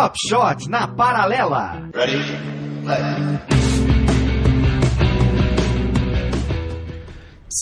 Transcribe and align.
Drop 0.00 0.16
Shot 0.16 0.70
na 0.70 0.88
paralela. 0.88 1.90
Ready? 1.92 3.60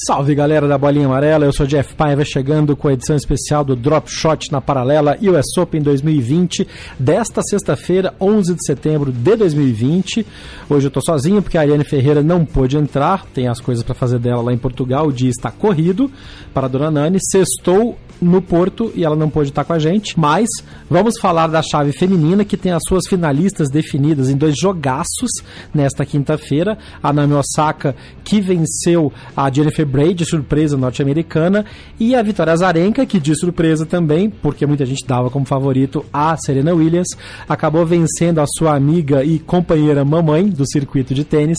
Salve 0.07 0.37
galera 0.37 0.69
da 0.69 0.79
Bolinha 0.79 1.07
Amarela, 1.07 1.47
eu 1.47 1.53
sou 1.53 1.67
Jeff 1.67 1.95
Paiva 1.97 2.25
chegando 2.25 2.77
com 2.77 2.87
a 2.87 2.93
edição 2.93 3.17
especial 3.17 3.65
do 3.65 3.75
Drop 3.75 4.09
Shot 4.09 4.53
na 4.53 4.61
Paralela 4.61 5.19
US 5.21 5.59
Open 5.59 5.83
2020 5.83 6.69
desta 6.97 7.43
sexta-feira, 7.43 8.15
11 8.21 8.55
de 8.55 8.65
setembro 8.65 9.11
de 9.11 9.35
2020. 9.35 10.25
Hoje 10.71 10.87
eu 10.87 10.91
tô 10.93 11.01
sozinho 11.01 11.43
porque 11.43 11.59
a 11.59 11.63
Ariane 11.63 11.83
Ferreira 11.83 12.23
não 12.23 12.45
pôde 12.45 12.77
entrar, 12.77 13.27
tem 13.35 13.49
as 13.49 13.61
coisas 13.61 13.83
para 13.83 13.95
fazer 13.95 14.21
dela 14.21 14.43
lá 14.43 14.53
em 14.53 14.59
Portugal, 14.59 15.09
o 15.09 15.13
dia 15.13 15.31
está 15.31 15.51
corrido 15.51 16.09
para 16.55 16.67
a 16.67 16.69
dona 16.69 16.89
Nani. 16.89 17.19
Sextou 17.21 17.99
no 18.21 18.43
Porto 18.43 18.93
e 18.95 19.05
ela 19.05 19.17
não 19.17 19.31
pôde 19.31 19.51
estar 19.51 19.65
com 19.65 19.73
a 19.73 19.79
gente. 19.79 20.19
Mas 20.19 20.49
vamos 20.89 21.19
falar 21.21 21.47
da 21.47 21.63
chave 21.63 21.93
feminina 21.93 22.45
que 22.45 22.57
tem 22.57 22.73
as 22.73 22.83
suas 22.87 23.07
finalistas 23.09 23.69
definidas 23.71 24.29
em 24.29 24.37
dois 24.37 24.55
jogaços 24.57 25.31
nesta 25.75 26.05
quinta-feira. 26.05 26.79
A 27.03 27.13
Naomi 27.13 27.35
Osaka 27.35 27.95
que 28.25 28.41
venceu 28.41 29.13
a 29.37 29.51
Jennifer 29.51 29.87
Bray 29.87 30.15
de 30.15 30.25
surpresa 30.25 30.77
norte-americana 30.77 31.65
e 31.99 32.15
a 32.15 32.23
Vitória 32.23 32.53
Azarenka 32.53 33.07
que 33.07 33.19
de 33.19 33.35
surpresa 33.39 33.87
também, 33.87 34.29
porque 34.31 34.67
muita 34.67 34.85
gente 34.85 35.07
dava 35.07 35.31
como 35.31 35.47
favorito 35.47 36.05
a 36.13 36.37
Serena 36.37 36.75
Williams, 36.75 37.09
acabou 37.49 37.85
vencendo 37.87 38.41
a 38.41 38.47
sua 38.47 38.75
amiga 38.75 39.25
e 39.25 39.39
companheira 39.39 40.05
mamãe 40.05 40.49
do 40.49 40.67
circuito 40.71 41.15
de 41.15 41.25
tênis 41.25 41.59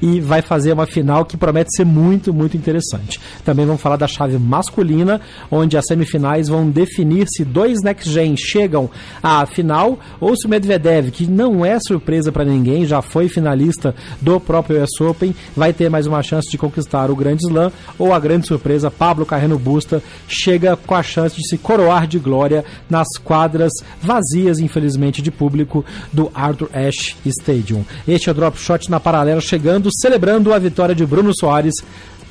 e 0.00 0.20
vai 0.20 0.42
fazer 0.42 0.72
uma 0.72 0.86
final 0.86 1.24
que 1.24 1.36
promete 1.36 1.74
ser 1.76 1.84
muito, 1.84 2.32
muito 2.32 2.56
interessante. 2.56 3.20
Também 3.44 3.66
vamos 3.66 3.80
falar 3.80 3.96
da 3.96 4.06
chave 4.06 4.38
masculina, 4.38 5.20
onde 5.50 5.76
a 5.76 5.82
semifinais 5.96 6.48
vão 6.48 6.68
definir 6.68 7.26
se 7.28 7.44
dois 7.44 7.82
Next 7.82 8.10
Gen 8.10 8.36
chegam 8.36 8.90
à 9.22 9.46
final 9.46 9.98
ou 10.20 10.36
se 10.36 10.46
o 10.46 10.48
Medvedev, 10.48 11.10
que 11.10 11.26
não 11.26 11.64
é 11.64 11.78
surpresa 11.80 12.30
para 12.30 12.44
ninguém, 12.44 12.84
já 12.84 13.00
foi 13.00 13.28
finalista 13.28 13.94
do 14.20 14.38
próprio 14.38 14.82
US 14.82 15.00
Open, 15.00 15.34
vai 15.56 15.72
ter 15.72 15.88
mais 15.88 16.06
uma 16.06 16.22
chance 16.22 16.50
de 16.50 16.58
conquistar 16.58 17.10
o 17.10 17.16
Grande 17.16 17.44
Slam 17.44 17.72
ou 17.98 18.12
a 18.12 18.18
grande 18.18 18.46
surpresa 18.46 18.90
Pablo 18.90 19.24
Carreno 19.24 19.58
Busta 19.58 20.02
chega 20.28 20.76
com 20.76 20.94
a 20.94 21.02
chance 21.02 21.36
de 21.36 21.48
se 21.48 21.56
coroar 21.56 22.06
de 22.06 22.18
glória 22.18 22.64
nas 22.90 23.08
quadras 23.22 23.72
vazias, 24.00 24.58
infelizmente, 24.58 25.22
de 25.22 25.30
público 25.30 25.84
do 26.12 26.30
Arthur 26.34 26.68
Ashe 26.74 27.16
Stadium. 27.24 27.84
Este 28.06 28.28
é 28.28 28.32
o 28.32 28.34
Drop 28.34 28.58
Shot 28.58 28.90
na 28.90 29.00
paralela 29.00 29.40
chegando, 29.40 29.88
celebrando 30.00 30.52
a 30.52 30.58
vitória 30.58 30.94
de 30.94 31.06
Bruno 31.06 31.32
Soares 31.34 31.74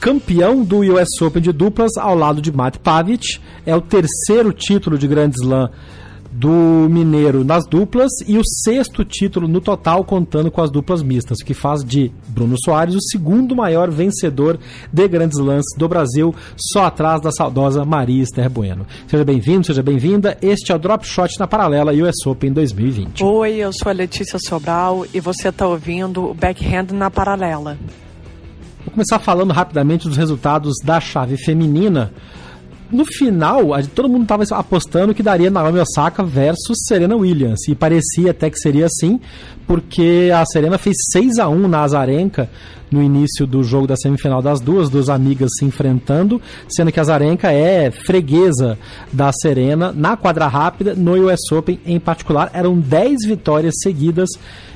campeão 0.06 0.64
do 0.64 0.82
US 0.82 1.20
Open 1.20 1.42
de 1.42 1.52
duplas 1.52 1.98
ao 1.98 2.14
lado 2.14 2.40
de 2.40 2.52
Matt 2.52 2.78
Pavic. 2.78 3.40
É 3.66 3.76
o 3.76 3.82
terceiro 3.82 4.54
título 4.54 5.00
de 5.00 5.08
Grand 5.08 5.32
Slam 5.32 5.72
do 6.32 6.88
Mineiro 6.92 7.44
nas 7.44 7.66
duplas 7.66 8.12
e 8.28 8.38
o 8.38 8.42
sexto 8.46 9.04
título 9.04 9.48
no 9.48 9.60
total 9.60 10.04
contando 10.04 10.52
com 10.52 10.62
as 10.62 10.70
duplas 10.70 11.02
mistas, 11.02 11.42
que 11.42 11.56
faz 11.56 11.84
de 11.84 12.12
Bruno 12.28 12.56
Soares 12.64 12.94
o 12.94 13.02
segundo 13.02 13.56
maior 13.56 13.90
vencedor 13.90 14.60
de 14.94 15.08
grandes 15.08 15.40
lances 15.40 15.76
do 15.76 15.88
Brasil, 15.88 16.36
só 16.56 16.86
atrás 16.86 17.20
da 17.20 17.32
saudosa 17.32 17.84
Maria 17.84 18.22
Esther 18.22 18.48
Bueno. 18.48 18.86
Seja 19.08 19.26
bem-vindo, 19.26 19.66
seja 19.66 19.82
bem-vinda. 19.82 20.38
Este 20.40 20.72
é 20.72 20.76
o 20.76 20.78
Drop 20.78 21.04
Shot 21.04 21.40
na 21.40 21.48
Paralela 21.48 21.92
US 21.94 22.28
Open 22.28 22.54
2020. 22.54 23.24
Oi, 23.24 23.56
eu 23.56 23.74
sou 23.74 23.90
a 23.90 23.94
Letícia 23.94 24.38
Sobral 24.38 25.04
e 25.12 25.20
você 25.20 25.48
está 25.48 25.68
ouvindo 25.68 26.30
o 26.30 26.34
Backhand 26.36 26.94
na 26.94 27.10
Paralela. 27.10 27.76
Vou 28.86 28.94
começar 28.94 29.18
falando 29.18 29.52
rapidamente 29.52 30.08
dos 30.08 30.16
resultados 30.16 30.76
da 30.84 31.02
chave 31.02 31.38
feminina. 31.38 32.14
No 32.92 33.04
final, 33.04 33.70
todo 33.96 34.08
mundo 34.08 34.24
estava 34.24 34.44
apostando 34.60 35.14
que 35.14 35.24
daria 35.24 35.50
Naomi 35.50 35.80
Osaka 35.80 36.24
versus 36.24 36.78
Serena 36.88 37.16
Williams. 37.16 37.68
E 37.68 37.74
parecia 37.74 38.30
até 38.30 38.48
que 38.48 38.60
seria 38.60 38.86
assim, 38.86 39.20
porque 39.66 40.30
a 40.34 40.46
Serena 40.46 40.78
fez 40.78 40.96
6 41.12 41.40
a 41.40 41.50
1 41.50 41.68
na 41.68 41.82
Azarenka 41.82 42.48
no 42.92 43.02
início 43.02 43.48
do 43.48 43.64
jogo 43.64 43.88
da 43.88 43.96
semifinal 43.96 44.40
das 44.40 44.62
duas, 44.62 44.88
duas 44.88 45.10
amigas 45.10 45.50
se 45.58 45.66
enfrentando, 45.66 46.40
sendo 46.70 46.92
que 46.92 47.00
a 47.00 47.02
Azarenka 47.02 47.52
é 47.52 47.90
freguesa 47.90 48.78
da 49.12 49.32
Serena 49.34 49.92
na 49.92 50.16
quadra 50.16 50.48
rápida, 50.48 50.94
no 50.94 51.14
US 51.28 51.52
Open 51.52 51.80
em 51.88 52.00
particular. 52.00 52.52
Eram 52.54 52.78
10 52.78 53.26
vitórias 53.26 53.74
seguidas 53.82 54.30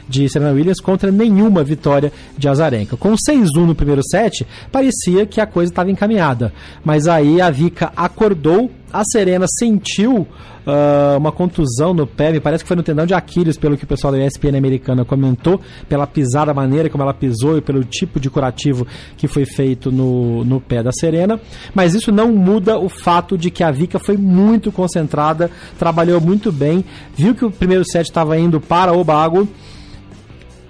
de 0.09 0.27
Serena 0.27 0.51
Williams 0.51 0.81
contra 0.81 1.11
nenhuma 1.11 1.63
vitória 1.63 2.11
de 2.35 2.49
Azarenka. 2.49 2.97
Com 2.97 3.13
6-1 3.13 3.65
no 3.65 3.75
primeiro 3.75 4.01
set, 4.03 4.45
parecia 4.71 5.25
que 5.25 5.39
a 5.39 5.45
coisa 5.45 5.71
estava 5.71 5.91
encaminhada. 5.91 6.51
Mas 6.83 7.07
aí 7.07 7.39
a 7.39 7.51
Vika 7.51 7.93
acordou, 7.95 8.71
a 8.91 9.03
Serena 9.05 9.45
sentiu 9.47 10.27
uh, 10.69 11.17
uma 11.17 11.31
contusão 11.31 11.93
no 11.93 12.07
pé, 12.07 12.31
me 12.31 12.39
parece 12.39 12.63
que 12.63 12.67
foi 12.67 12.75
no 12.75 12.81
tendão 12.81 13.05
de 13.05 13.13
Aquiles, 13.13 13.55
pelo 13.55 13.77
que 13.77 13.83
o 13.83 13.87
pessoal 13.87 14.11
da 14.11 14.25
ESPN 14.25 14.57
americana 14.57 15.05
comentou, 15.05 15.61
pela 15.87 16.07
pisada, 16.07 16.53
maneira 16.55 16.89
como 16.89 17.03
ela 17.03 17.13
pisou 17.13 17.57
e 17.57 17.61
pelo 17.61 17.83
tipo 17.83 18.19
de 18.19 18.31
curativo 18.31 18.87
que 19.15 19.27
foi 19.27 19.45
feito 19.45 19.91
no, 19.91 20.43
no 20.43 20.59
pé 20.59 20.81
da 20.81 20.91
Serena. 20.91 21.39
Mas 21.75 21.93
isso 21.93 22.11
não 22.11 22.31
muda 22.31 22.79
o 22.79 22.89
fato 22.89 23.37
de 23.37 23.51
que 23.51 23.63
a 23.63 23.69
Vika 23.69 23.99
foi 23.99 24.17
muito 24.17 24.71
concentrada, 24.71 25.51
trabalhou 25.77 26.19
muito 26.19 26.51
bem, 26.51 26.83
viu 27.15 27.35
que 27.35 27.45
o 27.45 27.51
primeiro 27.51 27.85
set 27.85 28.05
estava 28.05 28.37
indo 28.39 28.59
para 28.59 28.91
o 28.91 29.03
bago 29.03 29.47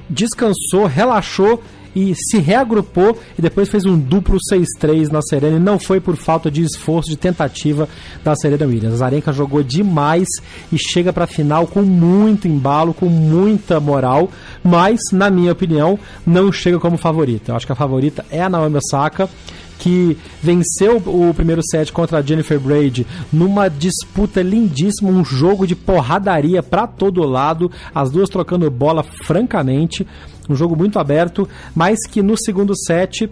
descansou, 0.10 0.86
relaxou 0.86 1.62
e 1.96 2.14
se 2.16 2.38
reagrupou 2.38 3.18
e 3.38 3.42
depois 3.42 3.70
fez 3.70 3.86
um 3.86 3.98
duplo 3.98 4.38
6-3 4.52 5.10
na 5.10 5.22
Serena 5.22 5.58
e 5.58 5.60
não 5.60 5.80
foi 5.80 6.00
por 6.00 6.16
falta 6.16 6.50
de 6.50 6.62
esforço, 6.62 7.10
de 7.10 7.18
tentativa 7.18 7.88
da 8.24 8.36
Serena 8.36 8.66
Williams. 8.66 8.96
A 8.96 8.98
Zarenka 8.98 9.34
jogou 9.34 9.64
demais 9.64 10.28
e 10.72 10.78
chega 10.78 11.12
para 11.12 11.24
a 11.24 11.28
final 11.28 11.68
com 11.68 11.82
muito 11.82 12.48
embalo, 12.48 12.94
com 12.94 13.08
muita 13.08 13.80
moral, 13.80 14.30
mas 14.64 15.00
na 15.12 15.30
minha 15.30 15.52
opinião 15.52 15.98
não 16.26 16.52
chega 16.52 16.80
como 16.80 16.98
favorita. 16.98 17.52
Eu 17.52 17.56
acho 17.56 17.66
que 17.66 17.72
a 17.72 17.76
favorita 17.76 18.26
é 18.30 18.42
a 18.42 18.50
Naomi 18.50 18.78
Osaka 18.78 19.30
que 19.80 20.18
venceu 20.44 20.98
o 20.98 21.34
primeiro 21.34 21.62
set 21.64 21.92
contra 21.92 22.20
a 22.20 22.22
Jennifer 22.22 22.60
Braid 22.60 23.08
numa 23.32 23.70
disputa 23.70 24.42
lindíssima, 24.42 25.10
um 25.10 25.24
jogo 25.24 25.66
de 25.66 25.76
porradaria 25.76 26.62
para 26.62 26.86
todo 26.86 27.26
lado, 27.26 27.72
as 27.96 28.12
duas 28.12 28.30
trocando 28.30 28.70
bola 28.70 29.04
francamente, 29.26 30.06
um 30.50 30.56
jogo 30.56 30.76
muito 30.76 31.00
aberto, 31.00 31.48
mas 31.74 31.98
que 32.06 32.22
no 32.22 32.38
segundo 32.38 32.76
set 32.76 33.30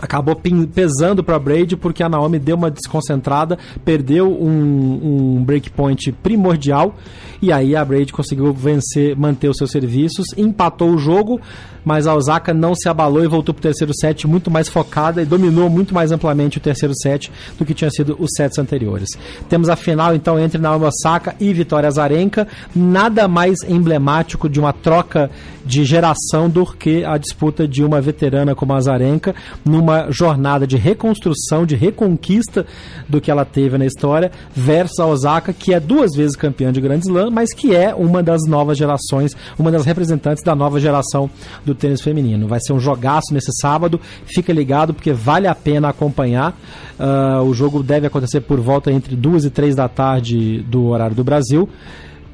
acabou 0.00 0.34
pesando 0.74 1.22
para 1.22 1.38
Braid 1.38 1.76
porque 1.76 2.02
a 2.02 2.08
Naomi 2.08 2.38
deu 2.38 2.56
uma 2.56 2.70
desconcentrada, 2.70 3.58
perdeu 3.84 4.30
um, 4.30 5.36
um 5.36 5.44
breakpoint 5.44 6.12
primordial 6.12 6.94
e 7.42 7.52
aí 7.52 7.74
a 7.74 7.84
Braid 7.84 8.12
conseguiu 8.12 8.52
vencer, 8.52 9.16
manter 9.16 9.48
os 9.48 9.56
seus 9.56 9.70
serviços, 9.70 10.26
empatou 10.36 10.90
o 10.90 10.98
jogo, 10.98 11.40
mas 11.84 12.06
a 12.06 12.14
Osaka 12.14 12.52
não 12.52 12.74
se 12.74 12.88
abalou 12.88 13.24
e 13.24 13.28
voltou 13.28 13.54
para 13.54 13.60
o 13.60 13.62
terceiro 13.62 13.92
set 13.94 14.26
muito 14.26 14.50
mais 14.50 14.68
focada 14.68 15.22
e 15.22 15.24
dominou 15.24 15.70
muito 15.70 15.94
mais 15.94 16.12
amplamente 16.12 16.58
o 16.58 16.60
terceiro 16.60 16.94
set 16.94 17.32
do 17.58 17.64
que 17.64 17.72
tinha 17.72 17.90
sido 17.90 18.16
os 18.18 18.30
sets 18.36 18.58
anteriores. 18.58 19.08
Temos 19.48 19.68
a 19.68 19.76
final 19.76 20.14
então 20.14 20.38
entre 20.38 20.60
Naomi 20.60 20.84
Osaka 20.84 21.34
e 21.40 21.52
Vitória 21.52 21.88
Azarenka, 21.88 22.46
nada 22.74 23.26
mais 23.26 23.62
emblemático 23.62 24.48
de 24.48 24.60
uma 24.60 24.72
troca 24.72 25.30
de 25.64 25.84
geração 25.84 26.48
do 26.48 26.66
que 26.66 27.04
a 27.04 27.16
disputa 27.16 27.66
de 27.66 27.84
uma 27.84 28.00
veterana 28.00 28.54
como 28.54 28.72
a 28.72 28.76
Azarenka 28.76 29.34
numa 29.64 29.89
jornada 30.10 30.66
de 30.66 30.76
reconstrução, 30.76 31.64
de 31.64 31.76
reconquista 31.76 32.66
do 33.08 33.20
que 33.20 33.30
ela 33.30 33.44
teve 33.44 33.78
na 33.78 33.86
história, 33.86 34.30
versus 34.54 34.98
a 34.98 35.06
Osaka, 35.06 35.52
que 35.52 35.72
é 35.74 35.80
duas 35.80 36.12
vezes 36.16 36.36
campeã 36.36 36.72
de 36.72 36.80
Grand 36.80 36.98
Slam, 36.98 37.30
mas 37.30 37.52
que 37.52 37.74
é 37.74 37.94
uma 37.94 38.22
das 38.22 38.42
novas 38.46 38.78
gerações, 38.78 39.36
uma 39.58 39.70
das 39.70 39.84
representantes 39.84 40.42
da 40.42 40.54
nova 40.54 40.80
geração 40.80 41.30
do 41.64 41.74
tênis 41.74 42.00
feminino. 42.00 42.48
Vai 42.48 42.60
ser 42.60 42.72
um 42.72 42.80
jogaço 42.80 43.32
nesse 43.32 43.52
sábado, 43.60 44.00
fica 44.24 44.52
ligado 44.52 44.94
porque 44.94 45.12
vale 45.12 45.46
a 45.46 45.54
pena 45.54 45.88
acompanhar. 45.88 46.56
Uh, 46.98 47.42
o 47.44 47.54
jogo 47.54 47.82
deve 47.82 48.06
acontecer 48.06 48.40
por 48.40 48.60
volta 48.60 48.92
entre 48.92 49.16
duas 49.16 49.44
e 49.44 49.50
três 49.50 49.74
da 49.74 49.88
tarde 49.88 50.60
do 50.62 50.86
horário 50.86 51.16
do 51.16 51.24
Brasil. 51.24 51.68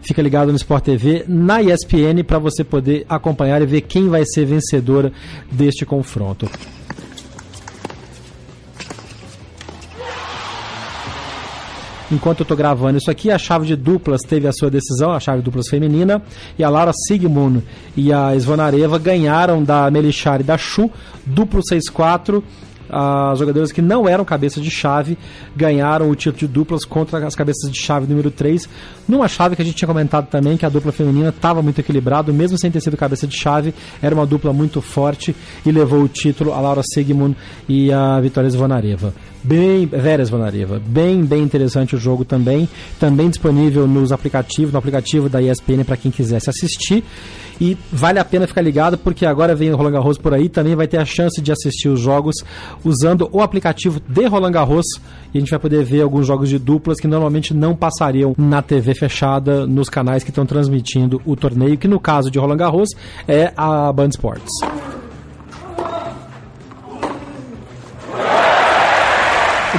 Fica 0.07 0.23
ligado 0.23 0.51
no 0.51 0.57
Sport 0.57 0.85
TV, 0.85 1.25
na 1.27 1.61
ESPN, 1.61 2.23
para 2.25 2.39
você 2.39 2.63
poder 2.63 3.05
acompanhar 3.09 3.61
e 3.61 3.67
ver 3.67 3.81
quem 3.81 4.09
vai 4.09 4.25
ser 4.25 4.45
vencedora 4.45 5.13
deste 5.51 5.85
confronto. 5.85 6.49
Enquanto 12.11 12.41
eu 12.41 12.45
estou 12.45 12.57
gravando 12.57 12.99
isso 12.99 13.11
aqui, 13.11 13.31
a 13.31 13.39
chave 13.39 13.67
de 13.67 13.77
duplas 13.77 14.21
teve 14.23 14.47
a 14.47 14.53
sua 14.53 14.71
decisão, 14.71 15.13
a 15.13 15.21
chave 15.21 15.39
de 15.39 15.45
duplas 15.45 15.69
feminina, 15.69 16.23
e 16.59 16.65
a 16.65 16.69
Laura 16.69 16.93
Sigmund 17.07 17.63
e 17.97 18.13
a 18.13 18.35
Svonareva 18.37 18.99
ganharam 18.99 19.63
da 19.63 19.91
Melishar 19.91 20.41
e 20.41 20.45
da 20.45 20.57
Chu, 20.57 20.91
duplo 21.25 21.61
6-4, 21.63 22.43
as 22.89 23.39
jogadoras 23.39 23.73
que 23.73 23.83
não 23.83 24.09
eram 24.09 24.25
cabeça 24.25 24.61
de 24.61 24.71
chave 24.71 25.19
ganharam 25.57 26.09
o 26.09 26.15
título 26.15 26.39
de 26.39 26.47
duplas 26.47 26.85
contra 26.85 27.25
as 27.27 27.35
cabeças 27.35 27.71
de 27.71 27.79
chave 27.79 28.07
número 28.07 28.31
3, 28.31 28.69
numa 29.09 29.29
chave 29.29 29.57
que 29.57 29.63
a 29.63 29.65
gente 29.65 29.77
tinha 29.77 29.89
comentado 29.89 30.29
também 30.29 30.57
que 30.57 30.65
a 30.65 30.69
dupla 30.69 30.93
feminina 30.93 31.31
estava 31.31 31.63
muito 31.63 31.81
equilibrado, 31.81 32.33
mesmo 32.33 32.59
sem 32.59 32.71
ter 32.71 32.81
sido 32.81 32.97
cabeça 32.97 33.27
de 33.27 33.37
chave, 33.37 33.75
era 34.01 34.15
uma 34.15 34.27
dupla 34.27 34.53
muito 34.53 34.81
forte 34.81 35.35
e 35.65 35.73
levou 35.73 36.03
o 36.03 36.09
título 36.09 36.53
a 36.53 36.61
Laura 36.61 36.83
Sigmund 36.85 37.37
e 37.69 37.93
a 37.93 38.21
Vitória 38.21 38.49
Zvonareva. 38.49 39.13
Bem, 39.47 39.87
Veras 39.87 40.27
Zvonareva, 40.27 40.83
bem, 40.85 41.25
bem 41.25 41.41
interessante 41.41 41.95
o 41.95 41.99
jogo 41.99 42.25
também, 42.25 42.69
também 42.99 43.31
disponível 43.31 43.87
nos 43.87 44.11
aplicativos, 44.11 44.73
no 44.73 44.79
aplicativo 44.79 45.29
da 45.29 45.41
ESPN 45.41 45.85
para 45.85 45.97
quem 45.97 46.11
quisesse 46.11 46.51
assistir. 46.51 47.05
E 47.61 47.79
vale 47.93 48.19
a 48.19 48.25
pena 48.25 48.49
ficar 48.49 48.61
ligado 48.61 48.99
porque 48.99 49.25
agora 49.25 49.55
vem 49.55 49.71
o 49.71 49.77
Roland 49.77 49.93
Garros 49.93 50.19
por 50.19 50.35
aí, 50.35 50.49
também 50.49 50.75
vai 50.75 50.89
ter 50.89 50.99
a 50.99 51.05
chance 51.05 51.41
de 51.41 51.53
assistir 51.53 51.89
os 51.89 52.01
jogos 52.01 52.35
usando 52.85 53.29
o 53.31 53.41
aplicativo 53.41 54.01
de 54.09 54.27
Roland 54.27 54.51
Garros 54.51 54.87
e 55.33 55.39
a 55.39 55.41
gente 55.41 55.51
vai 55.51 55.61
poder 55.61 55.85
ver 55.85 56.03
alguns 56.03 56.27
jogos 56.27 56.49
de 56.49 56.59
duplas 56.59 56.99
que 56.99 57.07
normalmente 57.07 57.55
não 57.55 57.77
passariam 57.77 58.35
na 58.37 58.61
TV 58.61 58.95
fechada 58.95 59.65
nos 59.65 59.89
canais 59.89 60.25
que 60.25 60.31
estão 60.31 60.45
transmitindo 60.45 61.23
o 61.25 61.37
torneio, 61.37 61.79
que 61.79 61.87
no 61.87 62.01
caso 62.01 62.33
de 62.33 62.39
Roland 62.41 62.57
Garros 62.57 62.89
é 63.29 63.53
a 63.57 63.93
Band 63.93 64.09
Sports. 64.09 64.51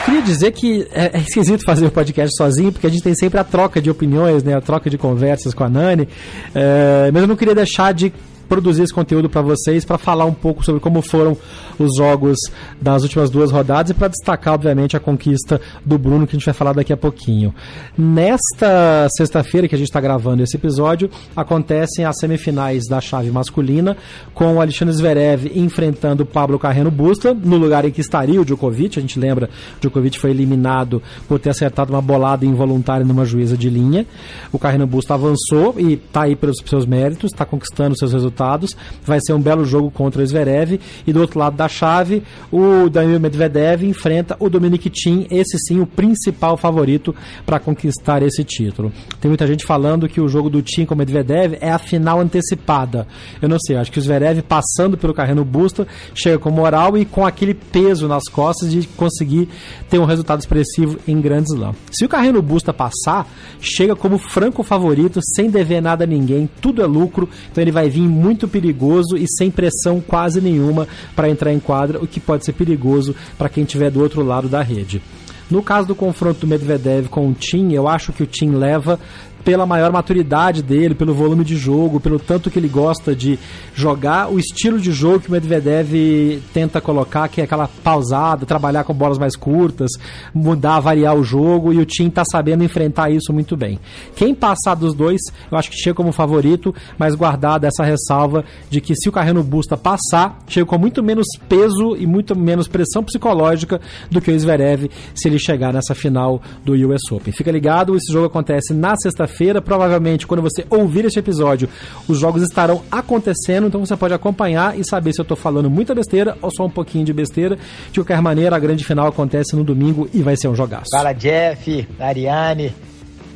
Queria 0.08 0.22
dizer 0.22 0.52
que 0.54 0.88
é, 0.94 1.18
é, 1.18 1.20
esquisito 1.20 1.66
fazer 1.66 1.86
o 1.86 1.92
podcast 1.92 2.34
sozinho, 2.38 2.72
porque 2.72 2.88
a 2.88 2.90
gente 2.90 3.04
tem 3.04 3.14
sempre 3.14 3.38
a 3.40 3.44
troca 3.44 3.82
de 3.82 3.90
opiniões, 3.90 4.42
né, 4.42 4.56
a 4.56 4.62
troca 4.62 4.90
de 4.90 4.98
conversas 4.98 5.54
com 5.54 5.66
a 5.66 5.70
Nani, 5.70 6.08
é, 6.56 7.12
mas 7.12 7.22
eu 7.22 7.28
não 7.28 7.36
queria 7.36 7.54
deixar 7.54 7.94
de 7.94 8.14
produzir 8.48 8.84
esse 8.84 8.94
conteúdo 8.94 9.30
para 9.30 9.42
vocês, 9.42 9.86
para 9.86 9.98
falar 9.98 10.26
um 10.26 10.34
pouco 10.34 10.64
sobre 10.64 10.80
como 10.80 11.02
foram 11.02 11.38
os 11.78 11.96
jogos 11.98 12.38
das 12.82 13.04
últimas 13.04 13.30
duas 13.30 13.52
rodadas 13.52 13.92
e 13.92 13.94
para 13.94 14.08
destacar, 14.08 14.56
obviamente, 14.56 14.96
a 14.96 15.00
conquista 15.00 15.62
do 15.86 15.98
Bruno, 15.98 16.26
que 16.26 16.36
a 16.36 16.40
gente 16.40 16.46
vai 16.46 16.54
falar 16.54 16.74
daqui 16.74 16.92
a 16.92 16.98
pouquinho. 16.98 17.54
Nesta 17.98 19.08
sexta-feira 19.16 19.68
que 19.68 19.76
a 19.76 19.78
gente 19.78 19.88
está 19.88 20.02
gravando 20.02 20.42
esse 20.44 20.56
episódio, 20.56 21.10
acontecem 21.36 22.06
as 22.06 22.18
semifinais 22.18 22.84
da 22.90 23.02
chave 23.02 23.30
masculina, 23.30 23.98
com 24.34 24.56
o 24.56 24.62
Alexandre 24.62 24.94
Zverev 24.96 25.52
enfrentando 25.56 26.24
o 26.24 26.26
Pablo 26.26 26.58
Carreno 26.58 26.90
Busta, 26.90 27.34
no 27.34 27.58
lugar 27.58 27.86
em 27.86 27.92
que 27.92 28.02
estaria 28.02 28.42
o 28.42 28.46
Djokovic. 28.46 28.98
A 28.98 29.02
gente 29.02 29.20
lembra, 29.20 29.50
o 29.78 29.82
Djokovic 29.82 30.20
foi 30.20 30.32
eliminado 30.32 31.02
por 31.28 31.40
ter 31.40 31.50
acertado 31.50 31.94
uma 31.94 32.02
bolada 32.02 32.46
involuntária 32.46 33.06
numa 33.06 33.26
juíza 33.26 33.58
de 33.58 33.70
linha. 33.70 34.06
O 34.52 34.58
Carreno 34.58 34.88
Busta 34.88 35.14
avançou 35.14 35.76
e 35.78 35.94
está 35.94 36.24
aí 36.24 36.36
pelos 36.36 36.58
seus 36.66 36.86
méritos, 36.86 37.32
está 37.32 37.46
conquistando 37.46 37.98
seus 37.98 38.14
resultados 38.14 38.37
resultados. 38.38 38.78
Vai 39.04 39.20
ser 39.20 39.34
um 39.34 39.42
belo 39.42 39.66
jogo 39.66 39.90
contra 39.90 40.22
o 40.22 40.26
Zverev. 40.26 40.80
E 41.06 41.12
do 41.12 41.20
outro 41.20 41.40
lado 41.40 41.56
da 41.56 41.68
chave, 41.68 42.24
o 42.52 42.90
Daniel 42.90 43.20
Medvedev 43.20 43.84
enfrenta 43.84 44.36
o 44.40 44.50
Dominic 44.50 44.90
Thiem, 44.90 45.28
esse 45.32 45.58
sim 45.58 45.80
o 45.80 45.86
principal 45.88 46.56
favorito 46.56 47.16
para 47.46 47.60
conquistar 47.60 48.22
esse 48.22 48.44
título. 48.44 48.92
Tem 49.20 49.30
muita 49.30 49.48
gente 49.48 49.66
falando 49.66 50.08
que 50.08 50.22
o 50.22 50.28
jogo 50.28 50.50
do 50.50 50.62
Thiem 50.62 50.86
com 50.86 50.94
o 50.94 50.98
Medvedev 50.98 51.58
é 51.60 51.72
a 51.72 51.80
final 51.80 52.20
antecipada. 52.20 53.08
Eu 53.42 53.50
não 53.50 53.58
sei, 53.60 53.76
acho 53.76 53.92
que 53.92 54.00
o 54.00 54.02
Zverev 54.02 54.42
passando 54.42 54.98
pelo 54.98 55.14
carreno 55.14 55.44
busto 55.44 55.88
chega 56.14 56.38
com 56.38 56.52
moral 56.52 56.98
e 56.98 57.06
com 57.06 57.26
aquele 57.26 57.54
peso 57.54 58.08
nas 58.08 58.24
costas 58.26 58.72
de 58.72 58.88
conseguir 58.88 59.50
ter 59.90 60.00
um 60.00 60.06
resultado 60.06 60.40
expressivo 60.40 61.00
em 61.08 61.20
Grand 61.20 61.44
Slam. 61.44 61.74
Se 61.92 62.06
o 62.06 62.10
carreno 62.10 62.42
busta 62.42 62.74
passar, 62.74 63.28
chega 63.60 63.96
como 63.96 64.18
franco 64.18 64.64
favorito, 64.64 65.20
sem 65.36 65.50
dever 65.50 65.82
nada 65.82 66.04
a 66.04 66.08
ninguém, 66.08 66.50
tudo 66.62 66.82
é 66.82 66.86
lucro, 66.86 67.30
então 67.52 67.62
ele 67.62 67.72
vai 67.72 67.90
vir 67.90 68.08
muito 68.08 68.27
muito 68.28 68.46
perigoso 68.46 69.16
e 69.16 69.26
sem 69.26 69.50
pressão 69.50 70.02
quase 70.02 70.42
nenhuma 70.42 70.86
para 71.16 71.30
entrar 71.30 71.54
em 71.54 71.60
quadra, 71.62 71.98
o 72.04 72.06
que 72.06 72.20
pode 72.20 72.44
ser 72.44 72.52
perigoso 72.52 73.16
para 73.38 73.48
quem 73.48 73.64
estiver 73.64 73.90
do 73.90 74.02
outro 74.02 74.22
lado 74.22 74.50
da 74.50 74.62
rede. 74.62 75.02
No 75.50 75.64
caso 75.64 75.88
do 75.88 75.96
confronto 75.96 76.42
do 76.42 76.48
Medvedev 76.48 77.08
com 77.08 77.30
o 77.30 77.34
Tim, 77.34 77.72
eu 77.72 77.88
acho 77.88 78.12
que 78.12 78.22
o 78.22 78.28
Tim 78.28 78.50
leva 78.50 79.00
pela 79.48 79.66
maior 79.66 79.94
maturidade 79.94 80.62
dele, 80.62 80.94
pelo 80.94 81.14
volume 81.14 81.46
de 81.46 81.56
jogo, 81.56 82.02
pelo 82.02 82.20
tanto 82.20 82.52
que 82.52 82.60
ele 82.60 82.68
gosta 82.68 83.16
de 83.16 83.40
jogar, 83.74 84.30
o 84.30 84.38
estilo 84.38 84.78
de 84.78 84.92
jogo 84.92 85.22
que 85.22 85.30
o 85.30 85.32
Medvedev 85.32 86.42
tenta 86.54 86.82
colocar, 86.82 87.30
que 87.30 87.40
é 87.40 87.46
aquela 87.46 87.70
pausada, 87.82 88.46
trabalhar 88.46 88.84
com 88.84 88.94
bolas 88.94 89.18
mais 89.18 89.38
curtas, 89.38 89.90
mudar, 90.34 90.82
variar 90.82 91.16
o 91.16 91.24
jogo, 91.24 91.72
e 91.72 91.78
o 91.78 91.86
Tim 91.86 92.10
tá 92.10 92.26
sabendo 92.26 92.62
enfrentar 92.62 93.10
isso 93.10 93.32
muito 93.32 93.56
bem. 93.56 93.80
Quem 94.18 94.36
passar 94.36 94.76
dos 94.76 94.94
dois, 94.94 95.22
eu 95.50 95.58
acho 95.58 95.72
que 95.72 95.78
chega 95.78 95.96
como 95.96 96.12
favorito, 96.12 96.76
mas 97.00 97.16
guardada 97.16 97.68
essa 97.68 97.86
ressalva 97.86 98.44
de 98.70 98.82
que 98.82 98.98
se 98.98 99.08
o 99.08 99.14
Carreno 99.14 99.42
Busta 99.44 99.78
passar, 99.78 100.40
chega 100.50 100.66
com 100.66 100.78
muito 100.78 101.02
menos 101.02 101.26
peso 101.48 101.96
e 101.96 102.06
muito 102.06 102.38
menos 102.38 102.68
pressão 102.68 103.02
psicológica 103.02 103.80
do 104.12 104.20
que 104.20 104.30
o 104.30 104.38
Zverev 104.38 104.92
se 105.16 105.30
ele 105.30 105.40
chegar 105.40 105.72
nessa 105.72 105.96
final 105.96 106.42
do 106.66 106.74
US 106.74 107.10
Open. 107.10 107.32
Fica 107.32 107.50
ligado, 107.50 107.96
esse 107.96 108.12
jogo 108.12 108.26
acontece 108.26 108.74
na 108.74 108.94
sexta-feira 108.98 109.37
feira 109.38 109.62
Provavelmente, 109.68 110.26
quando 110.26 110.42
você 110.42 110.66
ouvir 110.70 111.06
este 111.06 111.20
episódio, 111.20 111.70
os 112.08 112.20
jogos 112.20 112.42
estarão 112.42 112.84
acontecendo, 112.90 113.68
então 113.68 113.86
você 113.86 113.96
pode 113.96 114.14
acompanhar 114.14 114.80
e 114.80 114.84
saber 114.84 115.14
se 115.14 115.20
eu 115.20 115.24
estou 115.24 115.38
falando 115.38 115.70
muita 115.70 115.94
besteira 115.94 116.38
ou 116.42 116.50
só 116.50 116.66
um 116.66 116.70
pouquinho 116.70 117.06
de 117.06 117.14
besteira. 117.14 117.58
De 117.92 118.00
qualquer 118.00 118.22
maneira, 118.22 118.56
a 118.56 118.60
grande 118.60 118.84
final 118.84 119.08
acontece 119.08 119.56
no 119.56 119.64
domingo 119.64 120.10
e 120.14 120.22
vai 120.22 120.36
ser 120.36 120.48
um 120.48 120.56
jogaço. 120.56 120.90
Fala, 120.92 121.14
Jeff, 121.14 121.88
Ariane, 122.00 122.74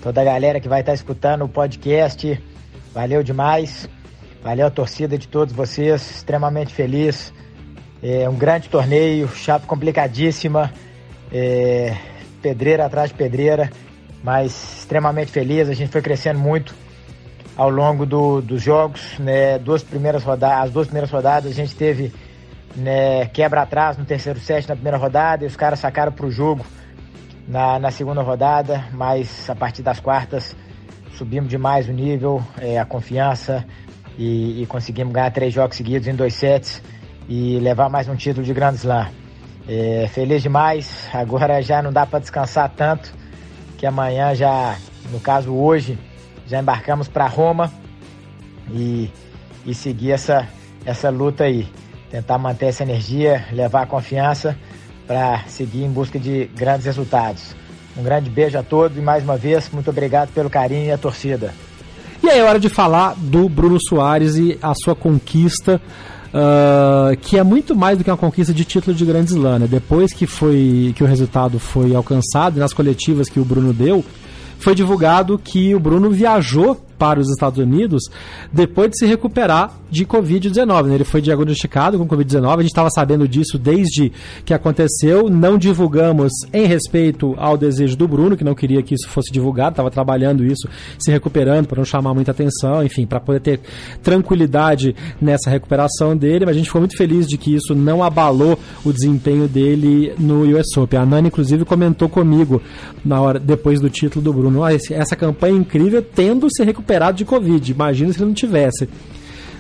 toda 0.02 0.22
a 0.22 0.24
galera 0.24 0.60
que 0.60 0.68
vai 0.68 0.80
estar 0.80 0.94
escutando 0.94 1.44
o 1.44 1.50
podcast. 1.50 2.42
Valeu 2.94 3.22
demais. 3.22 3.90
Valeu 4.44 4.66
a 4.66 4.72
torcida 4.72 5.18
de 5.18 5.28
todos 5.28 5.54
vocês, 5.54 6.02
extremamente 6.16 6.74
feliz. 6.74 7.32
É 8.02 8.28
um 8.28 8.36
grande 8.36 8.70
torneio, 8.70 9.28
chave 9.28 9.68
complicadíssima, 9.68 10.72
é, 11.32 11.96
pedreira 12.42 12.86
atrás 12.86 13.12
de 13.12 13.16
pedreira 13.16 13.70
mas 14.24 14.80
extremamente 14.80 15.32
feliz. 15.32 15.70
A 15.70 15.74
gente 15.74 15.92
foi 15.92 16.02
crescendo 16.02 16.40
muito 16.40 16.74
ao 17.56 17.70
longo 17.70 18.06
do, 18.06 18.42
dos 18.42 18.62
jogos, 18.62 19.18
né? 19.20 19.60
Duas 19.60 19.84
primeiras 19.84 20.24
rodadas, 20.24 20.66
as 20.66 20.72
duas 20.72 20.88
primeiras 20.88 21.12
rodadas 21.12 21.52
a 21.52 21.56
gente 21.56 21.76
teve 21.76 22.14
né, 22.76 23.26
quebra 23.28 23.62
atrás 23.62 23.98
no 23.98 24.06
terceiro 24.06 24.40
set 24.40 24.68
na 24.68 24.76
primeira 24.76 24.98
rodada 24.98 25.44
e 25.44 25.48
os 25.48 25.56
caras 25.56 25.80
sacaram 25.80 26.12
para 26.12 26.26
o 26.26 26.32
jogo 26.32 26.66
na, 27.48 27.80
na 27.80 27.92
segunda 27.92 28.22
rodada, 28.22 28.86
mas 28.94 29.50
a 29.50 29.56
partir 29.56 29.82
das 29.82 30.00
quartas 30.00 30.56
subimos 31.18 31.50
demais 31.50 31.90
o 31.90 31.92
nível, 31.92 32.42
é, 32.60 32.80
a 32.80 32.86
confiança 32.86 33.66
e, 34.18 34.62
e, 34.62 34.66
conseguimos 34.66 35.14
ganhar 35.14 35.32
três 35.32 35.54
jogos 35.54 35.76
seguidos 35.76 36.08
em 36.08 36.16
dois 36.16 36.34
sets 36.34 36.82
e 37.28 37.60
levar 37.60 37.90
mais 37.90 38.08
um 38.08 38.16
título 38.16 38.46
de 38.46 38.54
Grand 38.54 38.74
Slam. 38.74 39.08
É, 39.68 40.08
feliz 40.14 40.42
demais, 40.42 41.10
agora 41.14 41.62
já 41.62 41.82
não 41.82 41.92
dá 41.92 42.06
para 42.06 42.20
descansar 42.20 42.70
tanto 42.70 43.14
que 43.82 43.86
amanhã 43.88 44.36
já, 44.36 44.78
no 45.12 45.20
caso 45.20 45.52
hoje, 45.52 45.98
já 46.46 46.60
embarcamos 46.60 47.08
para 47.08 47.26
Roma 47.26 47.74
e, 48.72 49.10
e 49.66 49.74
seguir 49.74 50.12
essa, 50.12 50.48
essa 50.86 51.10
luta 51.10 51.46
aí. 51.46 51.68
Tentar 52.12 52.38
manter 52.38 52.68
essa 52.68 52.84
energia, 52.84 53.44
levar 53.52 53.82
a 53.82 53.86
confiança 53.88 54.56
para 55.08 55.46
seguir 55.48 55.84
em 55.84 55.90
busca 55.90 56.20
de 56.20 56.46
grandes 56.56 56.86
resultados. 56.86 57.56
Um 57.98 58.04
grande 58.04 58.30
beijo 58.30 58.56
a 58.56 58.62
todos 58.62 58.96
e 58.96 59.02
mais 59.02 59.24
uma 59.24 59.36
vez, 59.36 59.68
muito 59.72 59.90
obrigado 59.90 60.32
pelo 60.32 60.48
carinho 60.48 60.86
e 60.86 60.92
a 60.92 60.98
torcida. 61.00 61.52
E 62.22 62.30
aí 62.30 62.38
é 62.38 62.44
hora 62.44 62.60
de 62.60 62.70
falar 62.70 63.16
do 63.18 63.50
Bruno 63.50 63.80
Soares 63.82 64.36
e 64.36 64.60
a 64.62 64.76
sua 64.76 64.96
conquista 64.96 65.82
Uh, 66.34 67.18
que 67.18 67.38
é 67.38 67.44
muito 67.44 67.76
mais 67.76 67.98
do 67.98 68.06
que 68.06 68.10
uma 68.10 68.16
conquista 68.16 68.54
de 68.54 68.64
título 68.64 68.96
de 68.96 69.04
Grand 69.04 69.26
Slam. 69.26 69.60
Né? 69.60 69.68
Depois 69.68 70.14
que, 70.14 70.26
foi, 70.26 70.94
que 70.96 71.04
o 71.04 71.08
resultado 71.08 71.60
foi 71.60 71.94
alcançado, 71.94 72.58
nas 72.58 72.74
coletivas 72.74 73.28
que 73.28 73.40
o 73.40 73.44
Bruno 73.44 73.74
deu, 73.74 74.04
foi 74.58 74.74
divulgado 74.74 75.38
que 75.38 75.76
o 75.76 75.80
Bruno 75.80 76.10
viajou 76.10 76.80
para 77.02 77.20
os 77.20 77.32
Estados 77.32 77.58
Unidos 77.58 78.04
depois 78.54 78.92
de 78.92 79.00
se 79.00 79.08
recuperar 79.08 79.74
de 79.90 80.06
Covid-19. 80.06 80.86
Né? 80.86 80.94
Ele 80.94 81.04
foi 81.04 81.20
diagnosticado 81.20 81.98
com 81.98 82.08
Covid-19, 82.08 82.54
a 82.54 82.62
gente 82.62 82.68
estava 82.68 82.92
sabendo 82.92 83.28
disso 83.28 83.58
desde 83.58 84.12
que 84.46 84.54
aconteceu. 84.54 85.28
Não 85.28 85.58
divulgamos 85.58 86.32
em 86.54 86.68
respeito 86.68 87.34
ao 87.40 87.58
desejo 87.58 87.98
do 87.98 88.08
Bruno, 88.08 88.38
que 88.38 88.44
não 88.44 88.54
queria 88.54 88.84
que 88.84 88.94
isso 88.94 89.10
fosse 89.10 89.34
divulgado, 89.34 89.72
estava 89.72 89.90
trabalhando 89.90 90.46
isso, 90.46 90.70
se 91.00 91.10
recuperando 91.10 91.66
para 91.66 91.80
não 91.80 91.86
chamar 91.86 92.14
muita 92.14 92.30
atenção, 92.30 92.84
enfim, 92.84 93.08
para 93.08 93.20
poder 93.20 93.40
ter 93.40 93.60
tranquilidade 94.04 94.96
nessa 95.20 95.50
recuperação 95.50 96.16
dele. 96.16 96.46
Mas 96.46 96.56
a 96.56 96.58
gente 96.60 96.68
ficou 96.68 96.82
muito 96.82 96.96
feliz 96.96 97.26
de 97.26 97.36
que 97.36 97.56
isso 97.56 97.74
não 97.74 98.04
abalou 98.04 98.60
o 98.86 98.94
desempenho 98.94 99.48
dele 99.48 100.14
no 100.20 100.44
US 100.56 100.78
Open. 100.78 101.00
A 101.00 101.06
Nani, 101.06 101.30
inclusive, 101.30 101.66
comentou 101.66 102.08
comigo 102.08 102.62
na 103.04 103.20
hora 103.20 103.40
depois 103.40 103.82
do 103.82 103.90
título 103.90 104.24
do 104.24 104.32
Bruno: 104.32 104.64
ah, 104.64 104.72
essa 104.72 105.16
campanha 105.16 105.58
incrível 105.58 106.04
tendo 106.04 106.48
se 106.52 106.64
recuperado 106.64 106.91
recuperado 106.92 107.18
de 107.18 107.26
Covid. 107.26 107.72
Imagina 107.72 108.12
se 108.12 108.20
ele 108.20 108.26
não 108.26 108.34
tivesse. 108.34 108.90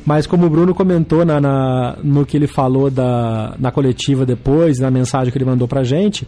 Mas 0.03 0.25
como 0.25 0.47
o 0.47 0.50
Bruno 0.50 0.73
comentou 0.73 1.23
na, 1.23 1.39
na, 1.39 1.97
no 2.03 2.25
que 2.25 2.35
ele 2.35 2.47
falou 2.47 2.89
da, 2.89 3.55
na 3.59 3.71
coletiva 3.71 4.25
depois, 4.25 4.79
na 4.79 4.89
mensagem 4.89 5.31
que 5.31 5.38
ele 5.38 5.45
mandou 5.45 5.67
pra 5.67 5.83
gente, 5.83 6.27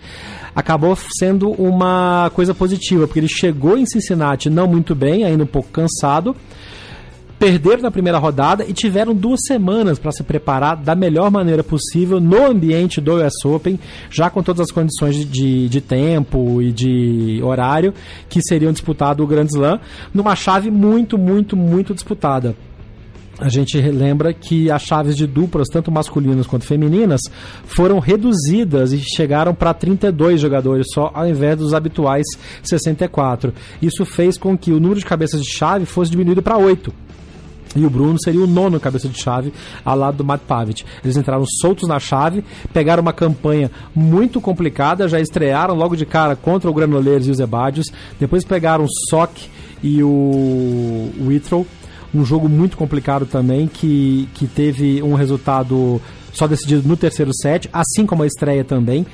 acabou 0.55 0.95
sendo 1.17 1.49
uma 1.51 2.31
coisa 2.35 2.53
positiva, 2.53 3.07
porque 3.07 3.19
ele 3.19 3.27
chegou 3.27 3.75
em 3.75 3.85
Cincinnati 3.85 4.47
não 4.47 4.67
muito 4.67 4.93
bem, 4.93 5.23
ainda 5.23 5.43
um 5.43 5.47
pouco 5.47 5.69
cansado, 5.69 6.35
perderam 7.43 7.81
na 7.81 7.91
primeira 7.91 8.17
rodada 8.17 8.63
e 8.65 8.71
tiveram 8.71 9.13
duas 9.13 9.41
semanas 9.45 9.99
para 9.99 10.13
se 10.13 10.23
preparar 10.23 10.77
da 10.77 10.95
melhor 10.95 11.29
maneira 11.29 11.61
possível 11.61 12.17
no 12.17 12.45
ambiente 12.45 13.01
do 13.01 13.15
US 13.15 13.33
Open, 13.43 13.77
já 14.09 14.29
com 14.29 14.41
todas 14.41 14.61
as 14.61 14.71
condições 14.71 15.29
de, 15.29 15.67
de, 15.67 15.81
tempo 15.81 16.61
e 16.61 16.71
de 16.71 17.41
horário 17.43 17.93
que 18.29 18.41
seriam 18.41 18.71
disputado 18.71 19.21
o 19.21 19.27
Grand 19.27 19.47
Slam, 19.47 19.77
numa 20.13 20.37
chave 20.37 20.71
muito, 20.71 21.17
muito, 21.17 21.57
muito 21.57 21.93
disputada 21.93 22.55
a 23.39 23.49
gente 23.49 23.79
lembra 23.81 24.33
que 24.33 24.71
as 24.71 24.83
chaves 24.83 25.17
de 25.17 25.25
duplas, 25.25 25.67
tanto 25.67 25.91
masculinas 25.91 26.47
quanto 26.47 26.65
femininas, 26.65 27.19
foram 27.65 27.99
reduzidas 27.99 28.93
e 28.93 28.99
chegaram 28.99 29.53
para 29.53 29.73
32 29.73 30.39
jogadores 30.39 30.85
só, 30.93 31.11
ao 31.13 31.27
invés 31.27 31.57
dos 31.57 31.73
habituais 31.73 32.25
64. 32.63 33.53
Isso 33.81 34.05
fez 34.05 34.37
com 34.37 34.57
que 34.57 34.71
o 34.71 34.79
número 34.79 34.99
de 34.99 35.05
cabeças 35.05 35.41
de 35.41 35.51
chave 35.51 35.85
fosse 35.85 36.11
diminuído 36.11 36.41
para 36.41 36.57
8. 36.57 36.93
E 37.75 37.85
o 37.85 37.89
Bruno 37.89 38.17
seria 38.21 38.41
o 38.41 38.47
nono 38.47 38.79
cabeça 38.79 39.07
de 39.07 39.19
chave 39.19 39.53
ao 39.83 39.97
lado 39.97 40.17
do 40.17 40.23
Matt 40.23 40.41
Pavic. 40.47 40.83
Eles 41.03 41.17
entraram 41.17 41.45
soltos 41.61 41.87
na 41.87 41.99
chave, 41.99 42.43
pegaram 42.71 43.01
uma 43.01 43.13
campanha 43.13 43.71
muito 43.95 44.39
complicada, 44.39 45.07
já 45.07 45.19
estrearam 45.19 45.75
logo 45.75 45.95
de 45.95 46.05
cara 46.05 46.35
contra 46.35 46.69
o 46.69 46.73
Granollers 46.73 47.27
e 47.27 47.31
os 47.31 47.39
Ebadios, 47.39 47.87
depois 48.19 48.43
pegaram 48.43 48.85
o 48.85 48.89
Sock 49.09 49.49
e 49.81 50.03
o 50.03 51.11
Whitrow, 51.19 51.67
um 52.13 52.23
jogo 52.23 52.47
muito 52.47 52.77
complicado 52.77 53.25
também, 53.25 53.67
que, 53.67 54.29
que 54.33 54.45
teve 54.45 55.01
um 55.01 55.15
resultado 55.15 55.99
só 56.31 56.47
decidido 56.47 56.87
no 56.87 56.95
terceiro 56.95 57.31
set, 57.33 57.69
assim 57.73 58.05
como 58.05 58.23
a 58.23 58.27
estreia 58.27 58.63
também. 58.63 59.05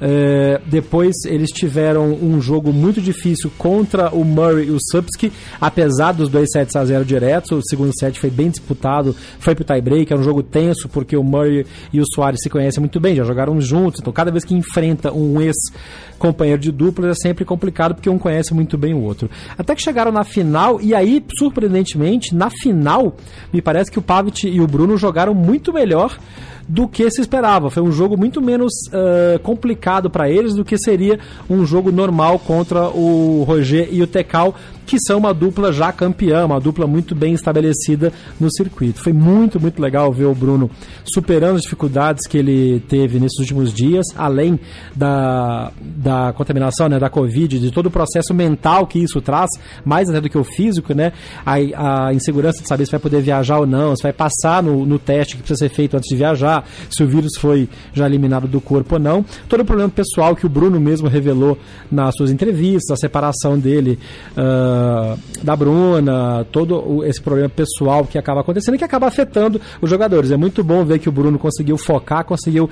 É, 0.00 0.60
depois 0.66 1.14
eles 1.24 1.50
tiveram 1.50 2.12
um 2.12 2.40
jogo 2.40 2.72
muito 2.72 3.00
difícil 3.00 3.50
contra 3.56 4.10
o 4.10 4.24
Murray 4.24 4.66
e 4.66 4.70
o 4.70 4.78
Subski, 4.90 5.32
apesar 5.60 6.12
dos 6.12 6.28
dois 6.28 6.48
sets 6.52 6.76
a 6.76 6.84
0 6.84 7.04
diretos. 7.04 7.50
O 7.50 7.62
segundo 7.62 7.92
set 7.98 8.18
foi 8.18 8.30
bem 8.30 8.50
disputado, 8.50 9.14
foi 9.38 9.54
pro 9.54 9.64
tie-break, 9.64 10.12
é 10.12 10.16
um 10.16 10.22
jogo 10.22 10.42
tenso 10.42 10.88
porque 10.88 11.16
o 11.16 11.22
Murray 11.22 11.66
e 11.92 12.00
o 12.00 12.04
Soares 12.14 12.40
se 12.42 12.50
conhecem 12.50 12.80
muito 12.80 13.00
bem, 13.00 13.16
já 13.16 13.24
jogaram 13.24 13.60
juntos. 13.60 14.00
Então, 14.00 14.12
cada 14.12 14.30
vez 14.30 14.44
que 14.44 14.54
enfrenta 14.54 15.12
um 15.12 15.40
ex-companheiro 15.40 16.60
de 16.60 16.72
dupla 16.72 17.08
é 17.08 17.14
sempre 17.14 17.44
complicado 17.44 17.94
porque 17.94 18.10
um 18.10 18.18
conhece 18.18 18.52
muito 18.52 18.76
bem 18.76 18.94
o 18.94 19.02
outro. 19.02 19.30
Até 19.56 19.74
que 19.74 19.82
chegaram 19.82 20.12
na 20.12 20.24
final, 20.24 20.80
e 20.80 20.94
aí, 20.94 21.24
surpreendentemente, 21.38 22.34
na 22.34 22.50
final, 22.50 23.16
me 23.52 23.62
parece 23.62 23.90
que 23.90 23.98
o 23.98 24.02
Pavic 24.02 24.46
e 24.46 24.60
o 24.60 24.66
Bruno 24.66 24.96
jogaram 24.96 25.34
muito 25.34 25.72
melhor 25.72 26.16
do 26.68 26.88
que 26.88 27.08
se 27.10 27.20
esperava. 27.20 27.70
Foi 27.70 27.82
um 27.82 27.92
jogo 27.92 28.16
muito 28.16 28.42
menos 28.42 28.72
uh, 28.88 29.38
complicado 29.40 29.85
para 30.10 30.28
eles 30.28 30.54
do 30.54 30.64
que 30.64 30.76
seria 30.76 31.18
um 31.48 31.64
jogo 31.64 31.92
normal 31.92 32.38
contra 32.38 32.88
o 32.88 33.44
Roger 33.46 33.88
e 33.92 34.02
o 34.02 34.06
Tecal, 34.06 34.54
que 34.86 34.96
são 35.00 35.18
uma 35.18 35.34
dupla 35.34 35.72
já 35.72 35.92
campeã, 35.92 36.46
uma 36.46 36.60
dupla 36.60 36.86
muito 36.86 37.14
bem 37.14 37.34
estabelecida 37.34 38.12
no 38.40 38.50
circuito. 38.50 39.02
Foi 39.02 39.12
muito, 39.12 39.60
muito 39.60 39.82
legal 39.82 40.12
ver 40.12 40.26
o 40.26 40.34
Bruno 40.34 40.70
superando 41.04 41.56
as 41.56 41.62
dificuldades 41.62 42.26
que 42.26 42.38
ele 42.38 42.80
teve 42.88 43.18
nesses 43.18 43.38
últimos 43.40 43.72
dias, 43.72 44.06
além 44.16 44.58
da, 44.94 45.72
da 45.80 46.32
contaminação, 46.32 46.88
né, 46.88 46.98
da 46.98 47.10
Covid, 47.10 47.58
de 47.58 47.70
todo 47.70 47.86
o 47.86 47.90
processo 47.90 48.32
mental 48.32 48.86
que 48.86 49.00
isso 49.00 49.20
traz, 49.20 49.50
mais 49.84 50.08
até 50.08 50.20
do 50.20 50.30
que 50.30 50.38
o 50.38 50.44
físico, 50.44 50.94
né? 50.94 51.12
A, 51.44 52.06
a 52.06 52.14
insegurança 52.14 52.62
de 52.62 52.68
saber 52.68 52.84
se 52.84 52.92
vai 52.92 53.00
poder 53.00 53.20
viajar 53.20 53.58
ou 53.58 53.66
não, 53.66 53.96
se 53.96 54.02
vai 54.02 54.12
passar 54.12 54.62
no, 54.62 54.86
no 54.86 54.98
teste 54.98 55.36
que 55.36 55.42
precisa 55.42 55.58
ser 55.58 55.74
feito 55.74 55.96
antes 55.96 56.08
de 56.08 56.16
viajar, 56.16 56.64
se 56.88 57.02
o 57.02 57.08
vírus 57.08 57.32
foi 57.38 57.68
já 57.92 58.06
eliminado 58.06 58.46
do 58.46 58.60
corpo 58.60 58.94
ou 58.94 59.00
não. 59.00 59.24
Todo 59.48 59.60
o 59.60 59.64
problema 59.64 59.90
pessoal 59.90 60.36
que 60.36 60.46
o 60.46 60.48
Bruno 60.48 60.78
mesmo 60.78 61.08
revelou 61.08 61.58
nas 61.90 62.14
suas 62.16 62.30
entrevistas, 62.30 62.90
a 62.90 62.96
separação 62.96 63.58
dele. 63.58 63.98
Uh, 64.36 64.75
da 65.42 65.56
Bruna, 65.56 66.44
todo 66.50 67.04
esse 67.04 67.20
problema 67.20 67.48
pessoal 67.48 68.04
que 68.04 68.18
acaba 68.18 68.40
acontecendo 68.40 68.74
e 68.74 68.78
que 68.78 68.84
acaba 68.84 69.06
afetando 69.06 69.60
os 69.80 69.88
jogadores. 69.88 70.30
É 70.30 70.36
muito 70.36 70.62
bom 70.62 70.84
ver 70.84 70.98
que 70.98 71.08
o 71.08 71.12
Bruno 71.12 71.38
conseguiu 71.38 71.76
focar, 71.76 72.24
conseguiu 72.24 72.68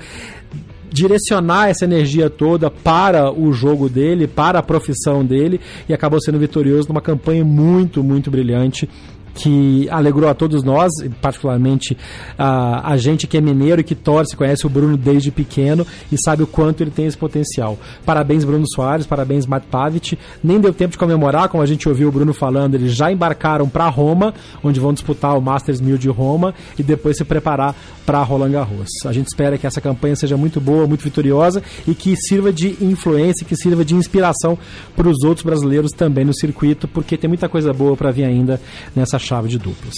direcionar 0.91 1.67
essa 1.67 1.83
energia 1.83 2.29
toda 2.29 2.71
para 2.71 3.29
o 3.29 3.51
jogo 3.51 3.89
dele, 3.89 4.27
para 4.27 4.59
a 4.59 4.63
profissão 4.63 5.25
dele 5.25 5.59
e 5.89 5.93
acabou 5.93 6.21
sendo 6.21 6.39
vitorioso 6.39 6.87
numa 6.87 7.01
campanha 7.01 7.43
muito, 7.43 8.01
muito 8.01 8.31
brilhante 8.31 8.87
que 9.35 9.87
alegrou 9.89 10.29
a 10.29 10.33
todos 10.33 10.63
nós, 10.63 10.91
particularmente 11.21 11.95
a, 12.37 12.91
a 12.91 12.97
gente 12.97 13.27
que 13.27 13.37
é 13.37 13.41
mineiro 13.41 13.81
e 13.81 13.83
que 13.83 13.93
torce, 13.93 14.35
conhece 14.35 14.65
o 14.65 14.69
Bruno 14.69 14.95
desde 14.97 15.29
pequeno 15.29 15.85
e 16.11 16.17
sabe 16.17 16.41
o 16.41 16.47
quanto 16.47 16.81
ele 16.81 16.91
tem 16.91 17.05
esse 17.05 17.17
potencial. 17.17 17.77
Parabéns, 18.05 18.45
Bruno 18.45 18.65
Soares, 18.67 19.05
parabéns, 19.05 19.45
Matt 19.45 19.65
Pavic. 19.65 20.17
Nem 20.43 20.59
deu 20.59 20.73
tempo 20.73 20.93
de 20.93 20.97
comemorar, 20.97 21.49
como 21.49 21.61
a 21.61 21.65
gente 21.65 21.87
ouviu 21.87 22.07
o 22.07 22.11
Bruno 22.11 22.33
falando, 22.33 22.75
eles 22.75 22.95
já 22.95 23.11
embarcaram 23.11 23.67
para 23.67 23.87
Roma, 23.89 24.33
onde 24.63 24.79
vão 24.79 24.93
disputar 24.93 25.37
o 25.37 25.41
Masters 25.41 25.81
1000 25.81 25.97
de 25.97 26.09
Roma 26.09 26.53
e 26.79 26.83
depois 26.83 27.17
se 27.17 27.25
preparar 27.25 27.75
para 28.05 28.21
Roland 28.23 28.51
Garros. 28.51 28.89
A 29.05 29.11
gente 29.11 29.27
espera 29.27 29.57
que 29.57 29.67
essa 29.67 29.81
campanha 29.81 30.15
seja 30.15 30.37
muito 30.37 30.61
boa, 30.61 30.87
muito 30.87 31.03
vitoriosa 31.03 31.61
e 31.85 31.93
que 31.93 32.15
sirva 32.15 32.53
de 32.53 32.77
influência, 32.81 33.45
que 33.45 33.55
sirva 33.55 33.83
de 33.83 33.95
inspiração 33.95 34.57
para 34.95 35.09
os 35.09 35.23
outros 35.23 35.45
brasileiros 35.45 35.91
também 35.91 36.23
no 36.23 36.33
circuito, 36.33 36.87
porque 36.87 37.17
tem 37.17 37.27
muita 37.27 37.49
coisa 37.49 37.73
boa 37.73 37.97
para 37.97 38.11
vir 38.11 38.23
ainda 38.23 38.61
nessa 38.95 39.19
chave 39.25 39.49
de 39.49 39.57
duplas. 39.57 39.93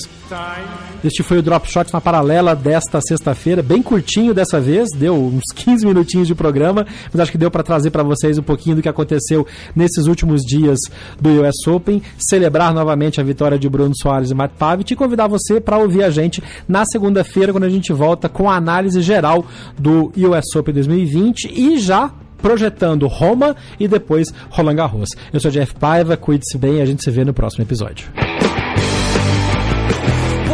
Este 1.03 1.23
foi 1.23 1.37
o 1.37 1.41
Drop 1.41 1.69
Shot 1.69 1.91
na 1.93 2.01
paralela 2.01 2.55
desta 2.55 2.99
sexta-feira, 3.01 3.61
bem 3.61 3.81
curtinho 3.81 4.33
dessa 4.33 4.59
vez, 4.59 4.89
deu 4.95 5.15
uns 5.15 5.43
15 5.55 5.85
minutinhos 5.85 6.27
de 6.27 6.35
programa, 6.35 6.85
mas 7.11 7.21
acho 7.21 7.31
que 7.31 7.37
deu 7.37 7.51
para 7.51 7.63
trazer 7.63 7.91
para 7.91 8.03
vocês 8.03 8.37
um 8.37 8.43
pouquinho 8.43 8.75
do 8.75 8.81
que 8.81 8.89
aconteceu 8.89 9.45
nesses 9.75 10.05
últimos 10.07 10.41
dias 10.41 10.79
do 11.19 11.41
US 11.41 11.67
Open, 11.67 12.01
celebrar 12.17 12.73
novamente 12.73 13.21
a 13.21 13.23
vitória 13.23 13.57
de 13.57 13.69
Bruno 13.69 13.93
Soares 13.95 14.31
e 14.31 14.35
Matt 14.35 14.51
Pavic 14.57 14.93
e 14.93 14.95
convidar 14.95 15.27
você 15.27 15.59
para 15.61 15.77
ouvir 15.77 16.03
a 16.03 16.09
gente 16.09 16.43
na 16.67 16.85
segunda-feira 16.85 17.51
quando 17.51 17.65
a 17.65 17.69
gente 17.69 17.93
volta 17.93 18.27
com 18.27 18.49
a 18.49 18.55
análise 18.55 19.01
geral 19.01 19.45
do 19.77 20.11
US 20.15 20.55
Open 20.55 20.73
2020 20.73 21.51
e 21.53 21.79
já 21.79 22.11
projetando 22.37 23.07
Roma 23.07 23.55
e 23.79 23.87
depois 23.87 24.27
Roland 24.49 24.75
Garros. 24.75 25.09
Eu 25.33 25.39
sou 25.39 25.51
Jeff 25.51 25.75
Paiva, 25.75 26.15
cuide-se 26.15 26.57
bem 26.57 26.77
e 26.77 26.81
a 26.81 26.85
gente 26.85 27.03
se 27.03 27.11
vê 27.11 27.25
no 27.25 27.33
próximo 27.33 27.63
episódio. 27.63 28.09